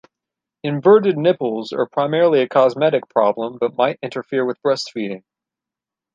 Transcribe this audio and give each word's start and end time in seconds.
Inverted 0.63 1.15
nipples 1.15 1.71
are 1.73 1.85
primarily 1.87 2.41
a 2.41 2.49
cosmetic 2.49 3.07
problem 3.07 3.59
but 3.59 3.77
might 3.77 3.99
interfere 4.01 4.43
with 4.43 4.59
breastfeeding. 4.63 5.21